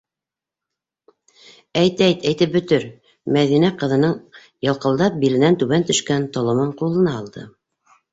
[1.81, 2.87] Әйт, әйт, әйтеп бөтөр,-
[3.35, 4.15] Мәҙинә ҡыҙының
[4.69, 7.45] йылҡылдап биленән түбән төшкән толомон ҡулына алды.